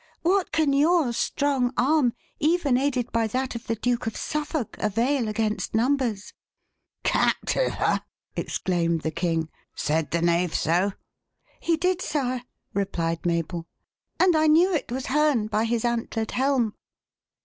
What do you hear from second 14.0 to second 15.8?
"and I knew it was Herne by